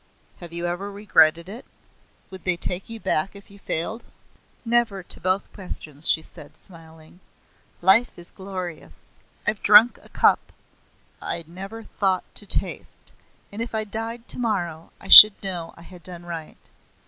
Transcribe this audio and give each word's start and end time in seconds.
"Have 0.37 0.51
you 0.51 0.65
ever 0.65 0.91
regretted 0.91 1.47
it? 1.47 1.63
Would 2.31 2.43
they 2.43 2.57
take 2.57 2.89
you 2.89 2.99
back 2.99 3.35
if 3.35 3.51
you 3.51 3.59
failed?" 3.59 4.03
"Never, 4.65 5.03
to 5.03 5.19
both 5.21 5.53
questions," 5.53 6.09
she 6.09 6.23
said, 6.23 6.57
smiling. 6.57 7.19
"Life 7.83 8.17
is 8.17 8.31
glorious. 8.31 9.05
I've 9.45 9.61
drunk 9.61 9.99
of 9.99 10.05
a 10.05 10.09
cup 10.09 10.39
I 11.21 11.43
never 11.45 11.83
thought 11.83 12.23
to 12.33 12.47
taste; 12.47 13.11
and 13.51 13.61
if 13.61 13.75
I 13.75 13.83
died 13.83 14.27
tomorrow 14.27 14.89
I 14.99 15.07
should 15.07 15.33
know 15.43 15.71
I 15.77 15.83
had 15.83 16.01
done 16.01 16.25
right. 16.25 16.57